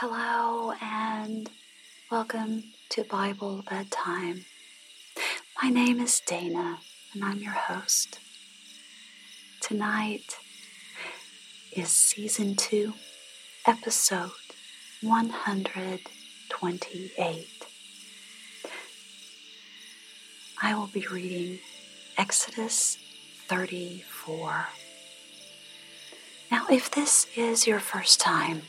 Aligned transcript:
Hello 0.00 0.72
and 0.80 1.50
welcome 2.08 2.62
to 2.90 3.02
Bible 3.02 3.64
Bedtime. 3.68 4.44
My 5.60 5.70
name 5.70 5.98
is 5.98 6.22
Dana 6.24 6.78
and 7.12 7.24
I'm 7.24 7.38
your 7.38 7.50
host. 7.50 8.20
Tonight 9.60 10.36
is 11.72 11.88
season 11.88 12.54
2, 12.54 12.92
episode 13.66 14.30
128. 15.02 17.46
I 20.62 20.74
will 20.76 20.86
be 20.86 21.08
reading 21.10 21.58
Exodus 22.16 22.98
34. 23.48 24.68
Now, 26.52 26.66
if 26.70 26.88
this 26.88 27.26
is 27.34 27.66
your 27.66 27.80
first 27.80 28.20
time 28.20 28.62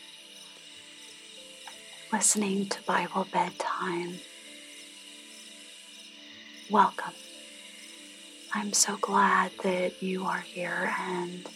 listening 2.11 2.65
to 2.65 2.81
Bible 2.83 3.27
bedtime, 3.31 4.15
welcome. 6.71 7.13
I'm 8.51 8.73
so 8.73 8.97
glad 8.97 9.51
that 9.61 10.01
you 10.01 10.25
are 10.25 10.39
here, 10.39 10.91
and 10.99 11.47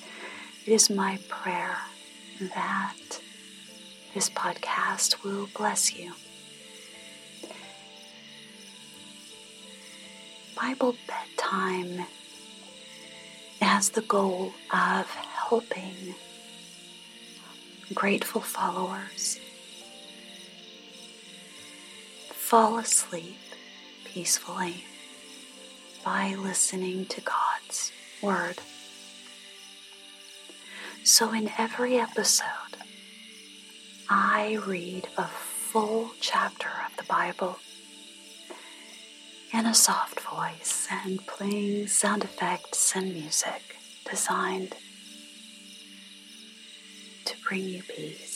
it 0.65 0.71
is 0.71 0.91
my 0.91 1.17
prayer 1.27 1.75
that 2.39 3.19
this 4.13 4.29
podcast 4.29 5.23
will 5.23 5.49
bless 5.57 5.95
you. 5.95 6.13
Bible 10.55 10.95
bedtime 11.07 12.05
has 13.59 13.89
the 13.89 14.01
goal 14.01 14.53
of 14.71 15.09
helping 15.49 16.13
grateful 17.95 18.41
followers 18.41 19.39
fall 22.43 22.77
asleep 22.77 23.39
peacefully 24.03 24.83
by 26.03 26.35
listening 26.35 27.05
to 27.05 27.21
God's 27.21 27.91
Word. 28.21 28.57
So, 31.05 31.31
in 31.33 31.49
every 31.57 31.97
episode, 31.97 32.75
I 34.09 34.59
read 34.67 35.07
a 35.17 35.25
full 35.25 36.11
chapter 36.19 36.69
of 36.85 36.95
the 36.97 37.05
Bible 37.05 37.57
in 39.53 39.65
a 39.65 39.73
soft 39.73 40.19
voice 40.19 40.87
and 40.91 41.25
playing 41.25 41.87
sound 41.87 42.25
effects 42.25 42.93
and 42.93 43.13
music 43.13 43.77
designed 44.07 44.75
to 47.25 47.35
bring 47.47 47.63
you 47.63 47.83
peace. 47.83 48.32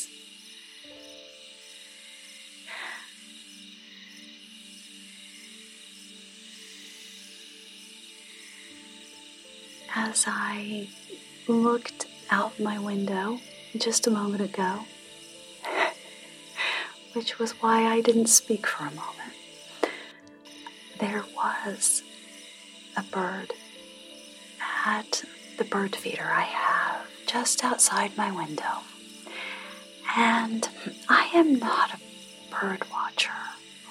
As 9.99 10.25
I 10.27 10.89
looked 11.47 12.05
out 12.29 12.59
my 12.59 12.77
window 12.77 13.39
just 13.75 14.05
a 14.05 14.11
moment 14.11 14.43
ago, 14.43 14.81
which 17.13 17.39
was 17.39 17.53
why 17.61 17.83
I 17.85 18.01
didn't 18.01 18.27
speak 18.27 18.67
for 18.67 18.83
a 18.85 18.91
moment, 18.91 19.33
there 20.99 21.23
was 21.35 22.03
a 22.95 23.01
bird 23.01 23.55
at 24.85 25.23
the 25.57 25.63
bird 25.63 25.95
feeder 25.95 26.29
I 26.31 26.41
have 26.43 27.07
just 27.25 27.63
outside 27.63 28.15
my 28.15 28.31
window. 28.31 28.83
And 30.15 30.69
I 31.09 31.29
am 31.33 31.57
not 31.57 31.95
a 31.95 31.99
bird 32.51 32.83
watcher 32.91 33.31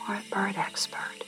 or 0.09 0.15
a 0.15 0.23
bird 0.31 0.55
expert, 0.57 1.25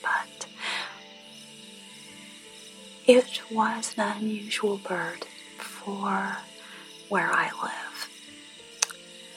it 3.08 3.40
was 3.50 3.94
an 3.96 4.18
unusual 4.18 4.76
bird 4.76 5.24
for 5.56 6.36
where 7.08 7.32
I 7.32 7.50
live. 7.62 8.08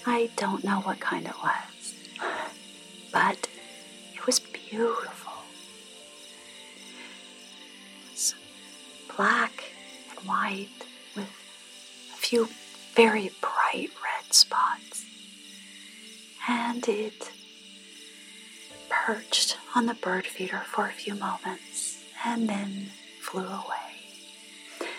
I 0.06 0.30
don't 0.36 0.66
know 0.66 0.82
what 0.82 1.00
kind 1.00 1.26
it 1.26 1.34
was, 1.42 1.96
but 3.14 3.48
it 4.14 4.26
was 4.26 4.40
beautiful. 4.40 5.32
It 8.08 8.12
was 8.12 8.36
black 9.16 9.64
and 10.10 10.28
white 10.28 10.68
with 11.16 11.32
a 12.14 12.18
few 12.18 12.50
very 12.94 13.32
bright 13.40 13.92
red 14.04 14.34
spots. 14.34 15.06
And 16.50 16.86
it 16.90 17.32
perched 18.90 19.58
on 19.74 19.86
the 19.86 19.94
bird 19.94 20.28
feeder 20.28 20.64
for 20.66 20.88
a 20.88 20.92
few 20.92 21.16
moments 21.16 22.04
and 22.26 22.50
then 22.50 22.92
flew 23.32 23.46
away. 23.46 24.90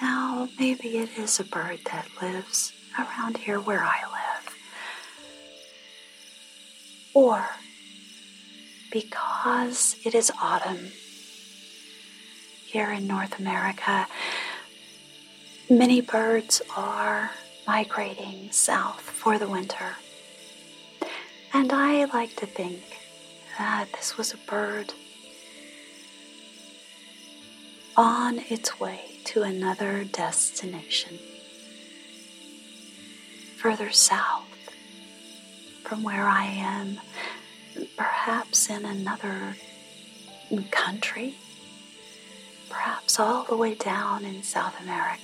Now, 0.00 0.48
maybe 0.58 0.96
it 0.96 1.10
is 1.18 1.38
a 1.40 1.44
bird 1.44 1.80
that 1.92 2.08
lives 2.22 2.72
around 2.98 3.36
here 3.36 3.60
where 3.60 3.84
I 3.84 4.00
live. 4.00 4.56
Or 7.12 7.46
because 8.90 9.96
it 10.06 10.14
is 10.14 10.32
autumn 10.40 10.90
here 12.64 12.90
in 12.90 13.06
North 13.06 13.38
America, 13.38 14.06
many 15.68 16.00
birds 16.00 16.62
are 16.74 17.30
migrating 17.66 18.50
south 18.52 19.02
for 19.02 19.38
the 19.38 19.48
winter. 19.48 19.96
And 21.52 21.70
I 21.74 22.06
like 22.06 22.36
to 22.36 22.46
think 22.46 22.80
that 23.58 23.92
this 23.92 24.16
was 24.16 24.32
a 24.32 24.38
bird 24.50 24.94
on 27.96 28.38
its 28.48 28.80
way 28.80 29.18
to 29.24 29.42
another 29.42 30.04
destination, 30.04 31.18
further 33.56 33.90
south 33.90 34.48
from 35.84 36.02
where 36.02 36.26
I 36.26 36.44
am, 36.44 37.00
perhaps 37.96 38.70
in 38.70 38.84
another 38.84 39.56
country, 40.70 41.34
perhaps 42.70 43.18
all 43.18 43.44
the 43.44 43.56
way 43.56 43.74
down 43.74 44.24
in 44.24 44.42
South 44.42 44.80
America. 44.80 45.20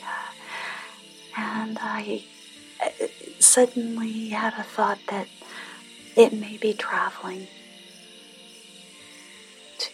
And 1.36 1.78
I 1.80 2.24
uh, 2.84 3.06
suddenly 3.38 4.28
had 4.28 4.54
a 4.54 4.62
thought 4.62 4.98
that 5.08 5.28
it 6.16 6.32
may 6.32 6.56
be 6.56 6.74
traveling 6.74 7.46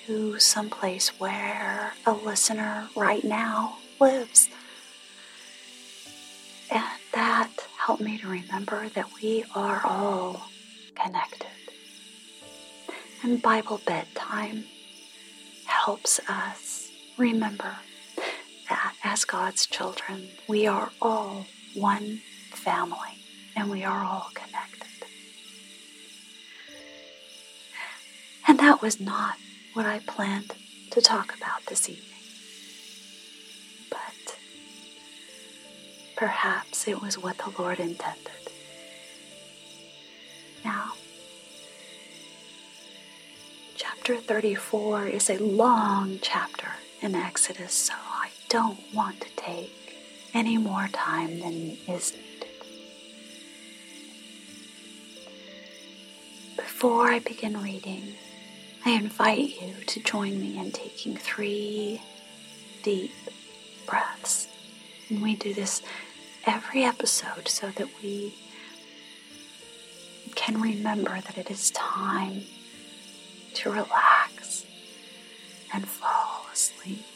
to 0.06 0.38
some 0.38 0.68
place 0.68 1.08
where 1.18 1.94
a 2.04 2.12
listener 2.12 2.88
right 2.94 3.24
now 3.24 3.78
lives. 4.00 4.48
And 6.70 6.84
that 7.12 7.50
helped 7.78 8.02
me 8.02 8.18
to 8.18 8.28
remember 8.28 8.88
that 8.90 9.06
we 9.22 9.44
are 9.54 9.80
all 9.84 10.48
connected. 10.94 11.46
And 13.22 13.40
Bible 13.40 13.80
bedtime 13.86 14.64
helps 15.64 16.20
us 16.28 16.90
remember 17.16 17.76
that 18.68 18.94
as 19.04 19.24
God's 19.24 19.66
children, 19.66 20.28
we 20.48 20.66
are 20.66 20.90
all 21.00 21.46
one 21.74 22.20
family 22.50 22.98
and 23.56 23.70
we 23.70 23.84
are 23.84 24.04
all 24.04 24.28
connected. 24.34 24.88
And 28.46 28.58
that 28.58 28.82
was 28.82 29.00
not 29.00 29.36
what 29.74 29.86
I 29.86 29.98
planned 30.06 30.54
to 30.92 31.00
talk 31.00 31.34
about 31.36 31.66
this 31.66 31.88
evening. 31.88 32.04
But 33.90 34.38
perhaps 36.16 36.86
it 36.86 37.02
was 37.02 37.18
what 37.18 37.38
the 37.38 37.52
Lord 37.60 37.80
intended. 37.80 38.30
Now, 40.64 40.92
chapter 43.74 44.16
34 44.16 45.08
is 45.08 45.28
a 45.28 45.38
long 45.38 46.20
chapter 46.22 46.68
in 47.02 47.16
Exodus, 47.16 47.74
so 47.74 47.94
I 47.94 48.30
don't 48.48 48.78
want 48.94 49.20
to 49.22 49.28
take 49.36 49.96
any 50.32 50.56
more 50.56 50.88
time 50.92 51.40
than 51.40 51.76
is 51.88 52.12
needed. 52.12 52.48
Before 56.56 57.08
I 57.08 57.18
begin 57.18 57.60
reading, 57.60 58.14
I 58.86 58.90
invite 58.90 59.62
you 59.62 59.72
to 59.86 60.00
join 60.00 60.38
me 60.38 60.58
in 60.58 60.70
taking 60.70 61.16
three 61.16 62.02
deep 62.82 63.12
breaths. 63.86 64.46
And 65.08 65.22
we 65.22 65.36
do 65.36 65.54
this 65.54 65.80
every 66.44 66.84
episode 66.84 67.48
so 67.48 67.70
that 67.70 67.88
we 68.02 68.34
can 70.34 70.60
remember 70.60 71.18
that 71.18 71.38
it 71.38 71.50
is 71.50 71.70
time 71.70 72.42
to 73.54 73.70
relax 73.70 74.66
and 75.72 75.88
fall 75.88 76.44
asleep. 76.52 77.06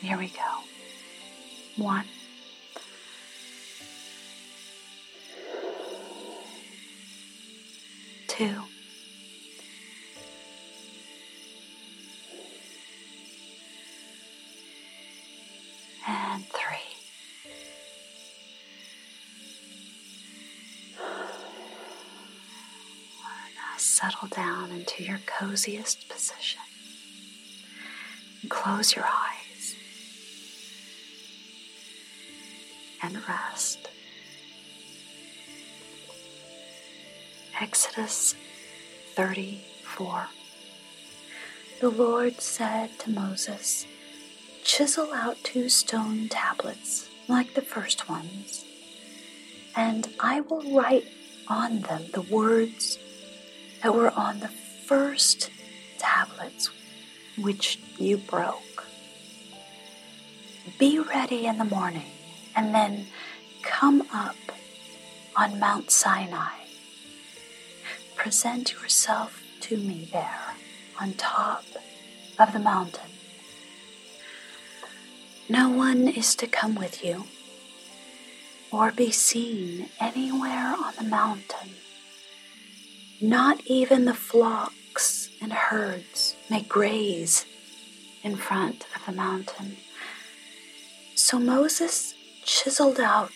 Here 0.00 0.16
we 0.16 0.28
go. 0.28 1.82
One. 1.82 2.04
Two. 8.28 8.62
And 16.10 16.44
three. 16.46 16.76
Now 23.54 23.76
settle 23.76 24.28
down 24.28 24.72
into 24.72 25.04
your 25.04 25.20
coziest 25.26 26.08
position. 26.08 26.60
And 28.42 28.50
close 28.50 28.96
your 28.96 29.04
eyes 29.04 29.76
and 33.02 33.16
rest. 33.28 33.88
Exodus 37.60 38.34
34. 39.14 40.26
The 41.80 41.90
Lord 41.90 42.40
said 42.40 42.98
to 43.00 43.10
Moses, 43.10 43.86
Chisel 44.72 45.12
out 45.12 45.36
two 45.42 45.68
stone 45.68 46.28
tablets 46.28 47.08
like 47.26 47.54
the 47.54 47.60
first 47.60 48.08
ones, 48.08 48.64
and 49.74 50.08
I 50.20 50.42
will 50.42 50.62
write 50.72 51.08
on 51.48 51.80
them 51.80 52.04
the 52.12 52.22
words 52.22 52.96
that 53.82 53.92
were 53.92 54.12
on 54.12 54.38
the 54.38 54.52
first 54.86 55.50
tablets 55.98 56.70
which 57.36 57.80
you 57.98 58.18
broke. 58.18 58.86
Be 60.78 61.00
ready 61.00 61.46
in 61.46 61.58
the 61.58 61.64
morning 61.64 62.12
and 62.54 62.72
then 62.72 63.08
come 63.62 64.06
up 64.14 64.36
on 65.34 65.58
Mount 65.58 65.90
Sinai. 65.90 66.54
Present 68.14 68.72
yourself 68.74 69.42
to 69.62 69.76
me 69.76 70.08
there 70.12 70.54
on 71.00 71.14
top 71.14 71.64
of 72.38 72.52
the 72.52 72.60
mountain. 72.60 73.09
No 75.50 75.68
one 75.68 76.06
is 76.06 76.36
to 76.36 76.46
come 76.46 76.76
with 76.76 77.04
you 77.04 77.24
or 78.70 78.92
be 78.92 79.10
seen 79.10 79.88
anywhere 79.98 80.76
on 80.78 80.94
the 80.96 81.02
mountain. 81.02 81.70
Not 83.20 83.60
even 83.66 84.04
the 84.04 84.14
flocks 84.14 85.28
and 85.42 85.52
herds 85.52 86.36
may 86.48 86.62
graze 86.62 87.46
in 88.22 88.36
front 88.36 88.86
of 88.94 89.04
the 89.06 89.10
mountain. 89.10 89.78
So 91.16 91.40
Moses 91.40 92.14
chiseled 92.44 93.00
out 93.00 93.32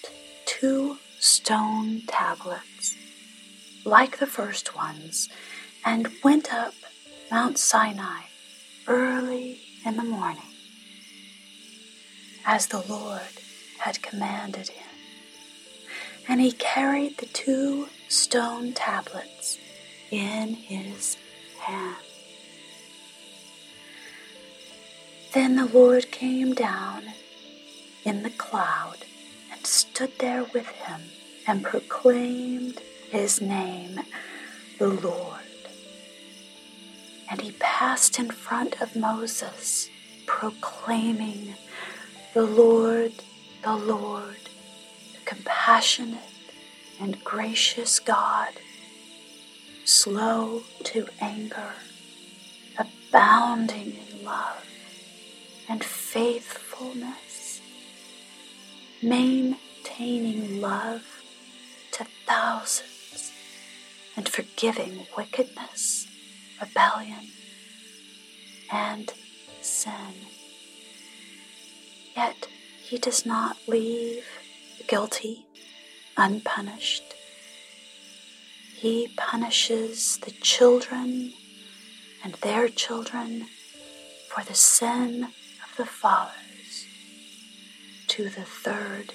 two 0.46 0.98
stone 1.18 2.02
tablets, 2.06 2.94
like 3.84 4.20
the 4.20 4.28
first 4.28 4.76
ones, 4.76 5.28
and 5.84 6.12
went 6.22 6.54
up 6.54 6.74
Mount 7.28 7.58
Sinai 7.58 8.20
early 8.86 9.58
in 9.84 9.96
the 9.96 10.04
morning 10.04 10.53
as 12.46 12.66
the 12.66 12.84
Lord 12.88 13.20
had 13.78 14.02
commanded 14.02 14.68
him. 14.68 14.86
And 16.28 16.40
he 16.40 16.52
carried 16.52 17.18
the 17.18 17.26
two 17.26 17.88
stone 18.08 18.72
tablets 18.72 19.58
in 20.10 20.54
his 20.54 21.16
hand. 21.60 21.96
Then 25.32 25.56
the 25.56 25.66
Lord 25.66 26.10
came 26.10 26.54
down 26.54 27.02
in 28.04 28.22
the 28.22 28.30
cloud 28.30 28.98
and 29.52 29.66
stood 29.66 30.12
there 30.18 30.44
with 30.54 30.68
him 30.68 31.00
and 31.46 31.62
proclaimed 31.62 32.80
his 33.10 33.40
name, 33.40 34.00
the 34.78 34.88
Lord. 34.88 35.40
And 37.30 37.40
he 37.40 37.52
passed 37.52 38.18
in 38.18 38.30
front 38.30 38.80
of 38.80 38.94
Moses, 38.94 39.88
proclaiming, 40.26 41.54
the 42.34 42.42
Lord, 42.42 43.12
the 43.62 43.76
Lord, 43.76 44.50
the 45.12 45.24
compassionate 45.24 46.18
and 47.00 47.22
gracious 47.22 48.00
God, 48.00 48.54
slow 49.84 50.64
to 50.82 51.06
anger, 51.20 51.74
abounding 52.76 53.98
in 54.10 54.24
love 54.24 54.66
and 55.68 55.84
faithfulness, 55.84 57.60
maintaining 59.00 60.60
love 60.60 61.04
to 61.92 62.04
thousands, 62.26 63.30
and 64.16 64.28
forgiving 64.28 65.06
wickedness, 65.16 66.08
rebellion, 66.60 67.28
and 68.72 69.12
sin. 69.62 70.33
Yet 72.16 72.46
he 72.82 72.98
does 72.98 73.26
not 73.26 73.56
leave 73.66 74.24
the 74.78 74.84
guilty 74.84 75.46
unpunished. 76.16 77.14
He 78.76 79.08
punishes 79.16 80.18
the 80.18 80.30
children 80.30 81.32
and 82.22 82.34
their 82.34 82.68
children 82.68 83.46
for 84.30 84.44
the 84.44 84.54
sin 84.54 85.24
of 85.24 85.76
the 85.76 85.86
fathers 85.86 86.86
to 88.08 88.24
the 88.24 88.44
third 88.44 89.12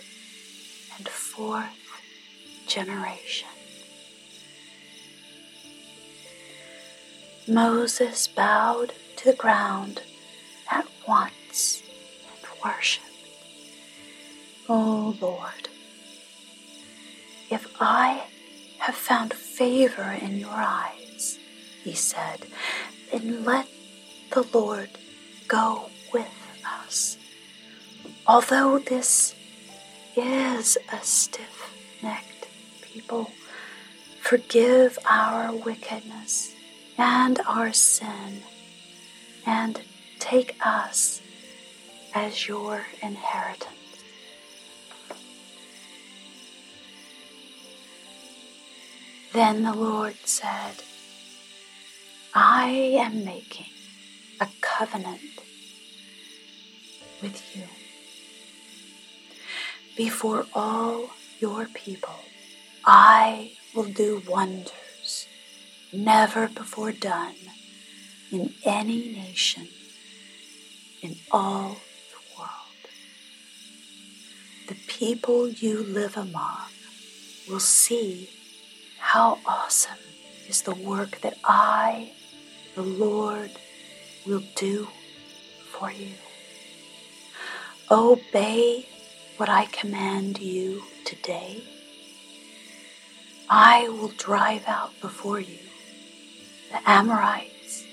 and 0.98 1.08
fourth 1.08 1.70
generation. 2.68 3.48
Moses 7.48 8.28
bowed 8.28 8.94
to 9.16 9.26
the 9.26 9.38
ground 9.38 10.02
at 10.70 10.86
once 11.08 11.82
worship. 12.64 13.04
Oh 14.68 15.16
Lord, 15.20 15.70
if 17.50 17.68
I 17.80 18.24
have 18.80 18.96
found 18.96 19.34
favor 19.34 20.16
in 20.22 20.38
your 20.38 20.50
eyes, 20.52 21.40
he 21.84 21.94
said, 21.94 22.46
then 23.12 23.44
let 23.44 23.68
the 24.32 24.46
Lord 24.54 24.90
go 25.48 25.90
with 26.14 26.30
us. 26.86 27.18
Although 28.28 28.80
this 28.80 29.36
is 30.16 30.78
a 30.92 31.00
stiff 31.02 31.74
necked 32.04 32.48
people, 32.82 33.32
forgive 34.22 35.00
our 35.10 35.56
wickedness 35.56 36.54
and 36.98 37.40
our 37.48 37.74
sin, 37.74 38.44
and 39.46 39.82
take 40.20 40.56
us 40.64 41.22
as 42.14 42.48
your 42.48 42.86
inheritance. 43.02 43.76
Then 49.34 49.64
the 49.64 49.74
Lord 49.74 50.16
said, 50.26 50.84
I 52.34 52.70
am 53.00 53.24
making 53.24 53.72
a 54.42 54.48
covenant 54.62 55.22
with 57.22 57.56
you 57.56 57.64
before 59.96 60.46
all 60.54 61.12
your 61.40 61.66
people. 61.68 62.16
I 62.86 63.52
will 63.76 63.92
do 63.92 64.24
wonders 64.28 65.28
never 65.94 66.48
before 66.48 66.92
done 66.92 67.36
in 68.32 68.54
any 68.66 69.12
nation 69.12 69.68
in 71.02 71.16
all 71.32 71.78
the 74.70 74.76
people 74.88 75.50
you 75.50 75.84
live 75.84 76.16
among 76.16 76.70
will 77.50 77.60
see 77.60 78.30
how 79.00 79.40
awesome 79.44 79.98
is 80.48 80.62
the 80.62 80.76
work 80.76 81.20
that 81.22 81.36
I, 81.44 82.12
the 82.76 82.84
Lord, 82.84 83.50
will 84.28 84.44
do 84.56 84.88
for 85.72 85.92
you. 85.92 86.12
Obey 87.90 88.86
what 89.38 89.50
I 89.50 89.66
command 89.66 90.40
you 90.40 90.84
today. 91.04 91.64
I 93.50 93.90
will 93.90 94.14
drive 94.20 94.66
out 94.68 94.92
before 95.02 95.40
you 95.40 95.58
the 96.72 96.88
Amorites, 96.88 97.86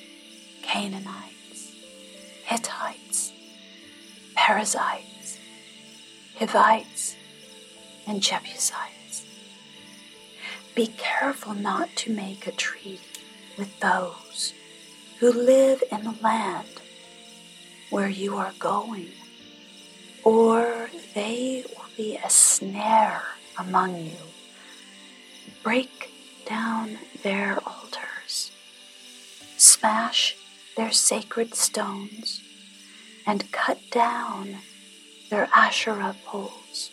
Canaanites, 0.62 1.73
Hittites, 2.45 3.33
Perizzites, 4.37 5.15
Hivites, 6.38 7.16
and 8.07 8.21
Jebusites. 8.21 9.25
Be 10.75 10.88
careful 10.99 11.55
not 11.55 11.88
to 11.97 12.12
make 12.12 12.47
a 12.47 12.52
treaty 12.52 13.00
with 13.57 13.81
those 13.81 14.52
who 15.19 15.33
live 15.33 15.83
in 15.90 16.05
the 16.05 16.14
land 16.23 16.69
where 17.88 18.11
you 18.11 18.37
are 18.37 18.52
going, 18.59 19.09
or 20.25 20.90
they 21.14 21.64
will 21.75 21.87
be 21.97 22.19
a 22.23 22.28
snare 22.28 23.23
among 23.59 23.97
you. 23.97 24.26
Break 25.62 26.11
down 26.45 26.99
their 27.23 27.61
altars, 27.66 28.52
smash 29.57 30.37
their 30.76 30.93
sacred 30.93 31.55
stones, 31.55 32.43
and 33.26 33.50
cut 33.52 33.78
down 33.90 34.59
their 35.30 35.49
Asherah 35.54 36.16
poles. 36.25 36.90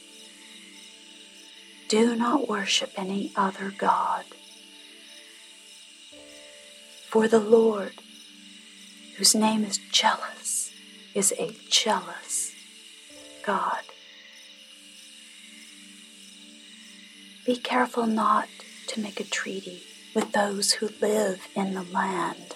Do 1.88 2.16
not 2.16 2.48
worship 2.48 2.92
any 2.98 3.32
other 3.36 3.74
God. 3.78 4.25
For 7.10 7.28
the 7.28 7.40
Lord, 7.40 7.94
whose 9.18 9.36
name 9.36 9.63
is 9.63 9.80
jealous, 9.92 10.72
is 11.13 11.32
a 11.38 11.56
jealous 11.70 12.52
God. 13.46 13.82
Be 17.46 17.58
careful 17.58 18.08
not 18.08 18.48
to 18.88 19.00
make 19.00 19.20
a 19.20 19.24
treaty 19.25 19.84
with 20.16 20.32
those 20.32 20.74
who 20.74 20.90
live 21.02 21.42
in 21.56 21.74
the 21.74 21.84
land. 21.84 22.56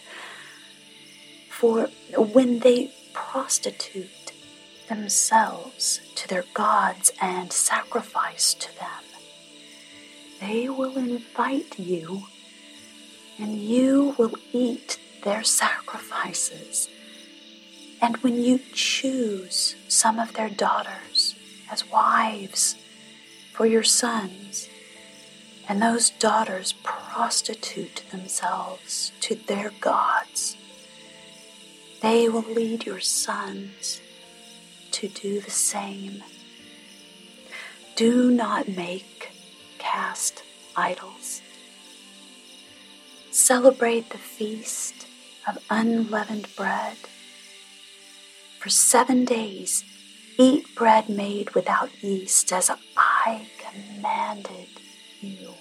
For 1.50 1.90
when 2.16 2.60
they 2.60 2.92
prostitute 3.14 4.10
themselves 4.88 6.02
to 6.16 6.28
their 6.28 6.46
gods 6.54 7.12
and 7.22 7.52
sacrifice 7.52 8.54
to 8.54 8.68
them, 8.80 9.04
they 10.40 10.70
will 10.70 10.98
invite 10.98 11.80
you, 11.80 12.24
and 13.40 13.60
you 13.60 14.16
will 14.18 14.36
eat 14.54 15.00
their 15.24 15.44
sacrifices. 15.44 16.90
And 18.02 18.18
when 18.18 18.42
you 18.42 18.60
choose 18.74 19.76
some 19.88 20.20
of 20.20 20.34
their 20.34 20.50
daughters 20.50 21.36
as 21.72 21.90
wives 21.90 22.76
for 23.54 23.66
your 23.66 23.84
sons, 23.84 24.70
and 25.68 25.82
those 25.82 26.12
daughters 26.12 26.74
prostitute 26.84 28.04
themselves 28.12 29.12
to 29.22 29.36
their 29.36 29.72
gods, 29.82 30.56
they 32.02 32.30
will 32.30 32.46
lead 32.54 32.86
your 32.86 33.00
sons 33.00 34.02
to 34.98 35.08
do 35.08 35.40
the 35.40 35.52
same. 35.52 36.24
Do 37.96 38.32
not 38.32 38.68
make 38.68 39.30
cast 39.78 40.42
idols. 40.76 41.44
Celebrate 43.30 44.10
the 44.10 44.18
feast 44.18 45.06
of 45.48 45.60
unleavened 45.70 46.48
bread. 46.56 46.98
For 48.58 48.70
seven 48.70 49.24
days, 49.24 49.84
eat 50.40 50.66
bread 50.76 51.10
made 51.10 51.54
without 51.54 52.04
yeast, 52.04 52.52
as 52.52 52.72
I 52.98 53.48
commanded 53.60 54.70
you. 55.22 55.54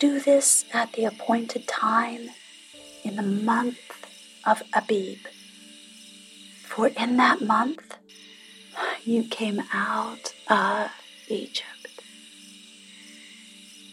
Do 0.00 0.18
this 0.18 0.64
at 0.74 0.94
the 0.94 1.04
appointed 1.04 1.68
time 1.68 2.30
in 3.04 3.14
the 3.14 3.22
month 3.22 3.78
of 4.44 4.64
Abib. 4.74 5.18
For 6.76 6.88
in 6.88 7.16
that 7.16 7.40
month 7.40 7.96
you 9.02 9.24
came 9.24 9.62
out 9.72 10.34
of 10.50 10.90
Egypt. 11.26 12.02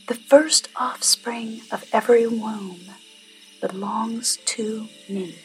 The 0.10 0.16
first 0.16 0.68
offspring 0.75 1.62
of 1.72 1.86
every 1.94 2.28
womb 2.28 2.82
belongs 3.62 4.38
to 4.48 4.90
me, 5.08 5.40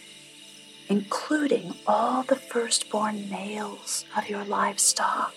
including 0.88 1.76
all 1.86 2.24
the 2.24 2.34
firstborn 2.34 3.30
males 3.30 4.04
of 4.16 4.28
your 4.28 4.44
livestock, 4.44 5.36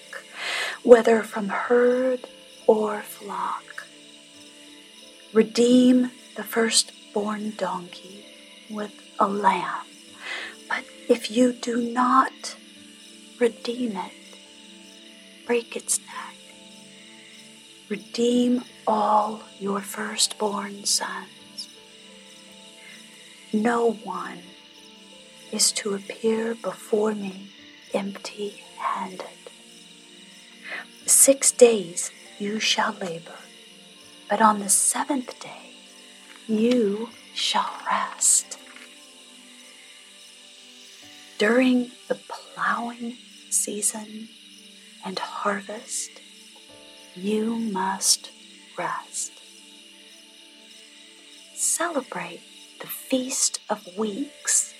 whether 0.81 1.22
from 1.22 1.50
herd 1.50 2.27
or 2.65 3.03
flock. 3.03 3.86
Redeem 5.34 6.10
the 6.36 6.43
firstborn 6.43 7.53
donkey 7.58 8.25
with 8.72 8.91
a 9.20 9.27
lamb, 9.27 9.86
if 11.12 11.30
you 11.30 11.53
do 11.53 11.75
not 11.82 12.56
redeem 13.39 13.98
it, 13.98 14.12
break 15.46 15.75
its 15.75 16.00
neck 16.00 16.32
redeem 17.91 18.63
all 18.88 19.41
your 19.60 19.82
firstborn 19.82 20.86
sons. 20.86 21.68
No 23.51 23.91
one 23.91 24.39
is 25.51 25.74
to 25.74 25.94
appear 25.94 26.56
before 26.56 27.13
me 27.13 27.50
empty 27.94 28.63
handed. 28.77 29.27
Six 31.06 31.51
days 31.51 32.12
you 32.39 32.62
shall 32.62 32.94
labor, 32.94 33.41
but 34.30 34.41
on 34.41 34.60
the 34.60 34.70
seventh 34.70 35.38
day 35.41 35.74
you 36.48 37.10
shall 37.34 37.74
rest. 37.91 38.58
During 41.41 41.89
the 42.07 42.19
plowing 42.29 43.17
season 43.50 44.29
and 45.03 45.17
harvest, 45.17 46.12
you 47.15 47.55
must 47.55 48.29
rest. 48.77 49.31
Celebrate 51.55 52.41
the 52.79 52.86
Feast 52.86 53.60
of 53.71 53.83
Weeks 53.98 54.75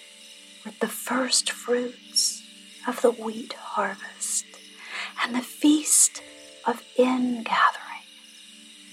with 0.64 0.80
the 0.82 0.88
first 0.88 1.50
fruits 1.50 2.44
of 2.88 3.02
the 3.02 3.10
wheat 3.10 3.54
harvest 3.54 4.46
and 5.24 5.34
the 5.34 5.42
Feast 5.42 6.22
of 6.68 6.84
Ingathering 6.96 8.06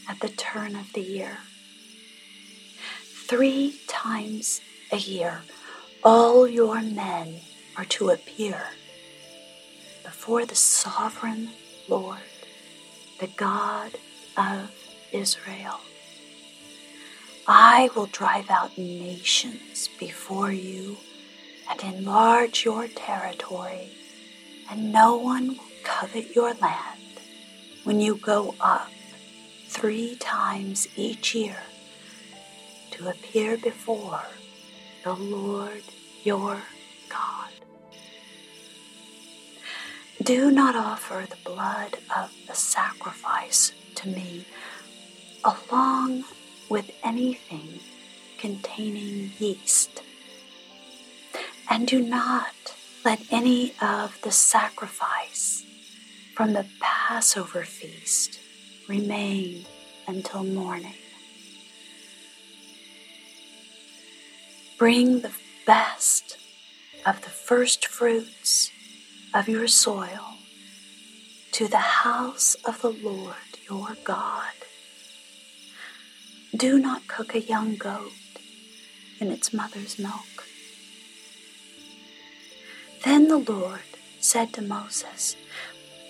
at 0.09 0.21
the 0.21 0.31
turn 0.31 0.75
of 0.75 0.95
the 0.95 1.03
year. 1.03 1.41
Three 3.29 3.79
times 3.87 4.63
a 4.91 4.97
year, 4.97 5.43
all 6.03 6.49
your 6.49 6.81
men 6.81 7.41
are 7.79 7.85
to 7.85 8.11
appear 8.11 8.61
before 10.05 10.45
the 10.45 10.55
sovereign 10.57 11.49
Lord 11.89 12.19
the 13.21 13.29
God 13.29 13.93
of 14.37 14.71
Israel. 15.13 15.81
I 17.47 17.89
will 17.95 18.07
drive 18.07 18.51
out 18.51 18.77
nations 18.77 19.89
before 19.99 20.53
you 20.53 20.97
and 21.71 21.97
enlarge 21.97 22.65
your 22.65 22.89
territory, 22.89 23.91
and 24.71 24.93
no 24.93 25.17
one 25.17 25.49
will 25.49 25.65
covet 25.85 26.35
your 26.35 26.55
land 26.55 27.21
when 27.85 28.01
you 28.01 28.17
go 28.17 28.55
up 28.61 28.91
three 29.69 30.17
times 30.17 30.89
each 30.97 31.35
year 31.35 31.63
to 32.91 33.09
appear 33.09 33.57
before 33.57 34.23
the 35.05 35.15
Lord 35.15 35.85
your 36.25 36.61
God. 37.09 37.48
Do 40.29 40.51
not 40.51 40.77
offer 40.77 41.25
the 41.27 41.39
blood 41.43 41.97
of 42.15 42.31
the 42.47 42.55
sacrifice 42.55 43.73
to 43.95 44.09
me 44.09 44.45
along 45.43 46.25
with 46.69 46.91
anything 47.03 47.81
containing 48.37 49.33
yeast. 49.39 50.03
And 51.71 51.89
do 51.89 52.03
not 52.03 52.75
let 53.07 53.23
any 53.31 53.73
of 53.81 54.21
the 54.21 54.31
sacrifice 54.31 55.65
from 56.35 56.53
the 56.53 56.67
Passover 56.79 57.65
feast 57.65 58.39
remain 58.87 59.65
until 60.07 60.45
morning. 60.45 60.93
Bring 64.77 65.23
the 65.23 65.33
best 65.65 66.37
of 67.07 67.23
the 67.23 67.31
first 67.31 67.87
fruits 67.87 68.73
of 69.35 69.49
your 69.49 69.67
soil 69.67 70.35
to 71.53 71.69
the 71.69 71.77
house 71.77 72.55
of 72.65 72.81
the 72.83 72.91
Lord 72.91 73.35
your 73.69 73.97
God. 74.05 74.53
Do 76.57 76.79
not 76.79 77.07
cook 77.07 77.35
a 77.35 77.41
young 77.41 77.77
goat 77.77 78.13
in 79.21 79.31
its 79.31 79.53
mother's 79.53 79.99
milk. 79.99 80.47
Then 83.05 83.29
the 83.29 83.39
Lord 83.39 83.81
said 84.21 84.53
to 84.55 84.63
Moses, 84.63 85.37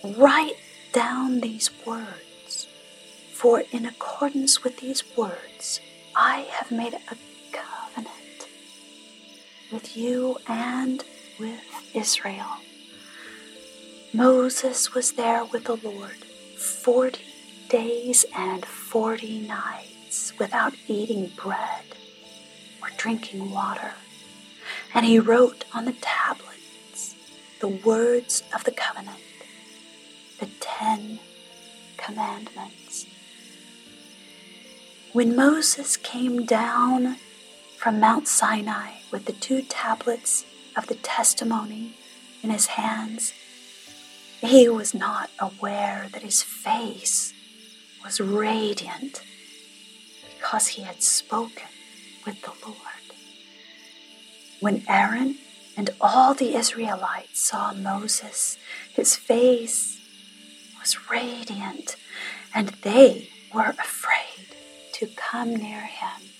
Write 0.04 0.56
down 0.92 1.40
these 1.40 1.70
words, 1.84 2.68
for 3.32 3.64
in 3.72 3.84
accordance 3.84 4.62
with 4.62 4.78
these 4.78 5.02
words 5.16 5.80
I 6.14 6.46
have 6.50 6.70
made 6.70 6.94
a 6.94 7.16
covenant 7.52 8.48
with 9.72 9.96
you 9.96 10.38
and 10.46 11.04
with 11.38 11.60
Israel. 11.94 12.58
Moses 14.14 14.94
was 14.94 15.12
there 15.12 15.44
with 15.44 15.64
the 15.64 15.76
Lord 15.76 16.24
forty 16.56 17.24
days 17.68 18.24
and 18.34 18.64
forty 18.64 19.38
nights 19.40 20.32
without 20.38 20.72
eating 20.86 21.30
bread 21.36 21.84
or 22.80 22.88
drinking 22.96 23.50
water. 23.50 23.92
And 24.94 25.04
he 25.04 25.18
wrote 25.18 25.66
on 25.74 25.84
the 25.84 25.92
tablets 26.00 27.14
the 27.60 27.68
words 27.68 28.42
of 28.54 28.64
the 28.64 28.72
covenant, 28.72 29.20
the 30.40 30.48
Ten 30.58 31.20
Commandments. 31.98 33.04
When 35.12 35.36
Moses 35.36 35.98
came 35.98 36.46
down 36.46 37.16
from 37.76 38.00
Mount 38.00 38.26
Sinai 38.26 38.92
with 39.12 39.26
the 39.26 39.32
two 39.32 39.62
tablets 39.62 40.46
of 40.76 40.86
the 40.86 40.94
testimony 40.94 41.94
in 42.42 42.48
his 42.50 42.66
hands, 42.66 43.34
he 44.40 44.68
was 44.68 44.94
not 44.94 45.30
aware 45.38 46.08
that 46.12 46.22
his 46.22 46.42
face 46.42 47.32
was 48.04 48.20
radiant 48.20 49.22
because 50.36 50.68
he 50.68 50.82
had 50.82 51.02
spoken 51.02 51.68
with 52.24 52.40
the 52.42 52.52
Lord. 52.64 52.76
When 54.60 54.84
Aaron 54.88 55.38
and 55.76 55.90
all 56.00 56.34
the 56.34 56.54
Israelites 56.54 57.48
saw 57.48 57.72
Moses, 57.72 58.58
his 58.92 59.16
face 59.16 59.98
was 60.78 61.10
radiant, 61.10 61.96
and 62.54 62.68
they 62.82 63.28
were 63.54 63.74
afraid 63.78 64.48
to 64.94 65.06
come 65.16 65.54
near 65.54 65.82
him. 65.82 66.30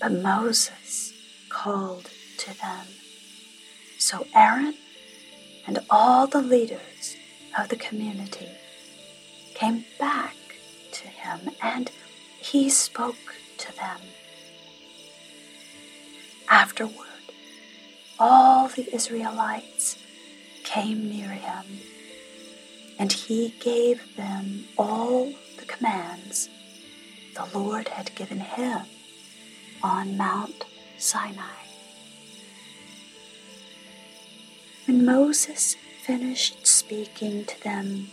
But 0.00 0.12
Moses 0.12 1.12
called 1.48 2.10
to 2.38 2.58
them. 2.60 2.86
So 3.98 4.26
Aaron 4.34 4.74
and 5.66 5.78
all 5.90 6.26
the 6.26 6.42
leaders 6.42 7.16
of 7.58 7.68
the 7.68 7.76
community 7.76 8.48
came 9.54 9.84
back 9.98 10.36
to 10.92 11.08
him 11.08 11.50
and 11.62 11.90
he 12.38 12.68
spoke 12.68 13.34
to 13.58 13.74
them. 13.76 14.00
Afterward, 16.50 16.92
all 18.18 18.68
the 18.68 18.92
Israelites 18.94 19.96
came 20.62 21.08
near 21.08 21.30
him, 21.30 21.64
and 22.98 23.12
he 23.12 23.54
gave 23.60 24.16
them 24.16 24.66
all 24.76 25.32
the 25.58 25.64
commands 25.66 26.48
the 27.34 27.58
Lord 27.58 27.88
had 27.88 28.14
given 28.14 28.38
him 28.38 28.82
on 29.82 30.16
Mount 30.16 30.64
Sinai. 30.98 31.63
When 34.86 35.06
Moses 35.06 35.76
finished 36.02 36.66
speaking 36.66 37.46
to 37.46 37.62
them, 37.62 38.08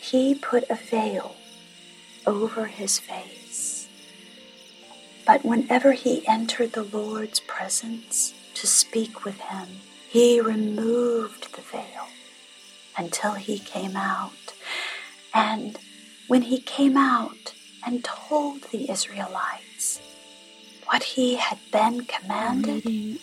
he 0.00 0.34
put 0.34 0.68
a 0.68 0.74
veil 0.74 1.36
over 2.26 2.66
his 2.66 2.98
face. 2.98 3.86
But 5.24 5.44
whenever 5.44 5.92
he 5.92 6.26
entered 6.26 6.72
the 6.72 6.82
Lord's 6.82 7.38
presence 7.38 8.34
to 8.54 8.66
speak 8.66 9.24
with 9.24 9.38
him, 9.38 9.68
he 10.08 10.40
removed 10.40 11.54
the 11.54 11.62
veil 11.62 12.08
until 12.98 13.34
he 13.34 13.60
came 13.60 13.96
out. 13.96 14.54
And 15.32 15.78
when 16.26 16.42
he 16.42 16.60
came 16.60 16.96
out 16.96 17.54
and 17.86 18.02
told 18.02 18.62
the 18.72 18.90
Israelites 18.90 20.00
what 20.86 21.04
he 21.04 21.36
had 21.36 21.58
been 21.70 22.06
commanded, 22.06 23.20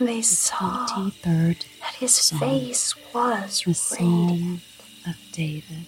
they 0.00 0.22
saw 0.22 0.86
23rd 0.88 1.64
that 1.80 1.94
his 1.98 2.30
face 2.30 2.94
was 3.12 3.62
the 3.64 3.74
Psalm 3.74 4.60
of 5.06 5.16
David. 5.32 5.86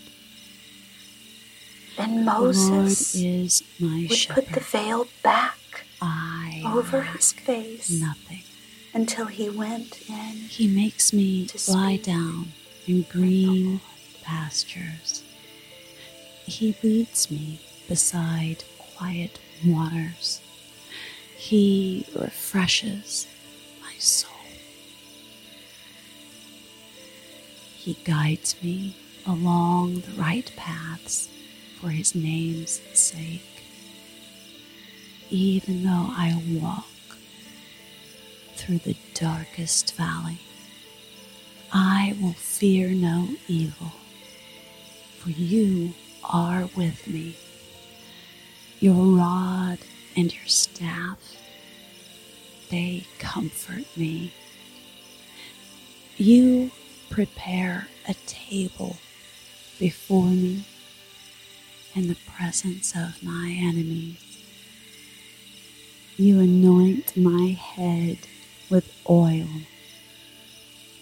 Then 1.96 2.24
Moses 2.24 3.12
the 3.12 3.26
is 3.26 3.62
my 3.80 4.06
would 4.08 4.16
shepherd. 4.16 4.46
put 4.46 4.54
the 4.54 4.60
veil 4.60 5.06
back 5.22 5.58
I 6.00 6.62
over 6.66 7.02
his 7.02 7.32
face 7.32 7.90
nothing 7.90 8.42
until 8.92 9.26
he 9.26 9.48
went 9.48 10.08
in. 10.08 10.32
He 10.48 10.68
makes 10.68 11.12
me 11.12 11.46
to 11.46 11.70
lie 11.72 11.96
down 11.96 12.52
in 12.86 13.02
green 13.02 13.80
pastures. 14.22 15.22
He 16.44 16.76
leads 16.82 17.30
me 17.30 17.60
beside 17.88 18.62
quiet 18.78 19.38
waters. 19.64 20.40
He 21.36 22.06
refreshes 22.14 23.26
soul. 24.06 24.30
He 27.76 27.94
guides 28.04 28.56
me 28.62 28.96
along 29.26 30.00
the 30.00 30.12
right 30.12 30.50
paths 30.56 31.28
for 31.80 31.90
his 31.90 32.14
name's 32.14 32.80
sake. 32.94 33.42
Even 35.30 35.82
though 35.82 36.08
I 36.10 36.40
walk 36.60 36.86
through 38.54 38.78
the 38.78 38.96
darkest 39.14 39.94
valley, 39.94 40.38
I 41.72 42.16
will 42.20 42.32
fear 42.32 42.88
no 42.90 43.28
evil, 43.48 43.92
for 45.18 45.30
you 45.30 45.94
are 46.24 46.68
with 46.76 47.06
me. 47.08 47.36
Your 48.80 49.16
rod 49.16 49.78
and 50.16 50.32
your 50.32 50.46
staff, 50.46 51.18
they 52.70 53.06
comfort 53.18 53.84
me. 53.96 54.32
You 56.16 56.70
prepare 57.10 57.88
a 58.08 58.14
table 58.26 58.96
before 59.78 60.26
me 60.26 60.64
in 61.94 62.08
the 62.08 62.16
presence 62.36 62.94
of 62.94 63.22
my 63.22 63.54
enemies. 63.58 64.22
You 66.16 66.40
anoint 66.40 67.16
my 67.16 67.48
head 67.48 68.18
with 68.70 68.90
oil. 69.08 69.48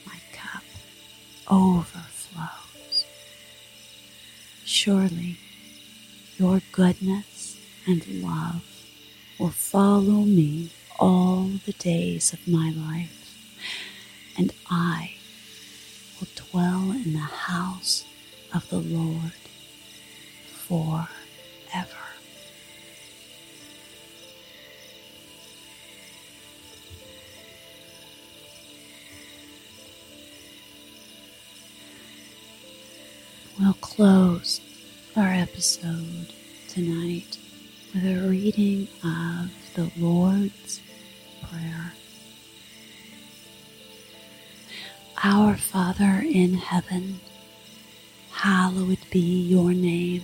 My 0.06 0.18
cup 0.32 0.64
overflows. 1.48 3.06
Surely 4.64 5.38
your 6.36 6.60
goodness 6.72 7.56
and 7.86 8.06
love 8.22 8.64
will 9.38 9.50
follow 9.50 10.22
me 10.24 10.70
all 10.98 11.50
the 11.66 11.72
days 11.72 12.32
of 12.32 12.46
my 12.46 12.70
life, 12.70 13.36
and 14.38 14.52
I 14.70 15.14
will 16.18 16.28
dwell 16.34 16.90
in 16.92 17.12
the 17.12 17.18
house 17.18 18.04
of 18.54 18.68
the 18.70 18.78
Lord 18.78 19.32
forever. 20.46 21.08
We'll 33.58 33.74
close 33.74 34.60
our 35.16 35.32
episode 35.32 36.32
tonight 36.68 37.38
with 37.94 38.04
a 38.04 38.28
reading 38.28 38.88
of 39.04 39.50
the 39.74 39.90
Lord's 39.96 40.80
Our 45.26 45.56
Father 45.56 46.22
in 46.22 46.54
heaven, 46.54 47.20
hallowed 48.30 48.98
be 49.10 49.20
your 49.20 49.72
name. 49.72 50.22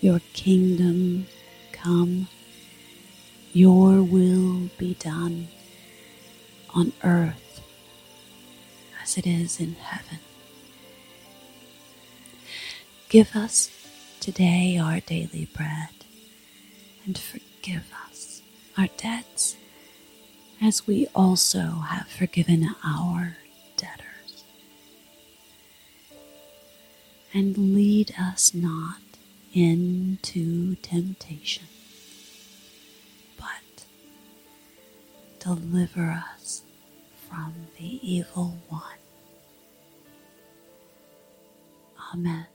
Your 0.00 0.20
kingdom 0.32 1.26
come, 1.72 2.26
your 3.52 4.02
will 4.02 4.68
be 4.78 4.94
done 4.94 5.46
on 6.74 6.92
earth 7.04 7.60
as 9.02 9.16
it 9.16 9.26
is 9.28 9.60
in 9.60 9.74
heaven. 9.74 10.18
Give 13.08 13.36
us 13.36 13.70
today 14.20 14.76
our 14.76 15.00
daily 15.00 15.48
bread 15.54 15.90
and 17.04 17.16
forgive 17.16 17.92
us 18.08 18.09
our 18.76 18.88
debts 18.96 19.56
as 20.62 20.86
we 20.86 21.06
also 21.14 21.60
have 21.60 22.06
forgiven 22.08 22.74
our 22.84 23.36
debtors. 23.76 24.44
And 27.32 27.74
lead 27.74 28.12
us 28.18 28.52
not 28.54 29.00
into 29.54 30.76
temptation, 30.76 31.64
but 33.38 33.84
deliver 35.38 36.10
us 36.34 36.62
from 37.28 37.54
the 37.78 38.00
evil 38.02 38.58
one. 38.68 38.82
Amen. 42.12 42.46